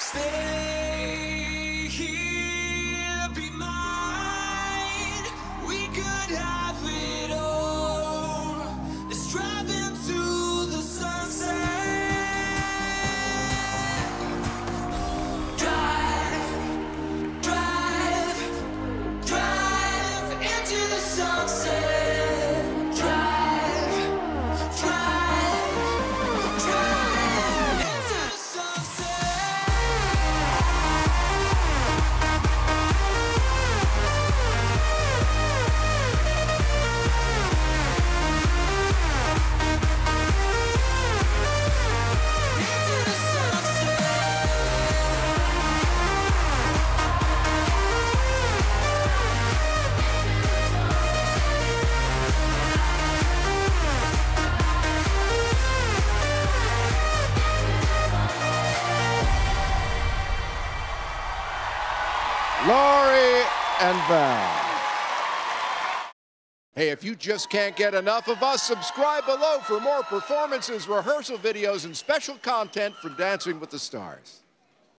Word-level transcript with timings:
Stay 0.00 1.86
here, 1.90 2.39
Laurie 62.66 63.42
and 63.80 63.96
Val. 64.06 64.60
Hey, 66.74 66.90
if 66.90 67.02
you 67.02 67.14
just 67.16 67.48
can't 67.48 67.74
get 67.74 67.94
enough 67.94 68.28
of 68.28 68.42
us, 68.42 68.62
subscribe 68.62 69.24
below 69.24 69.60
for 69.60 69.80
more 69.80 70.02
performances, 70.02 70.86
rehearsal 70.86 71.38
videos, 71.38 71.86
and 71.86 71.96
special 71.96 72.36
content 72.42 72.94
from 72.96 73.14
Dancing 73.16 73.60
with 73.60 73.70
the 73.70 73.78
Stars. 73.78 74.42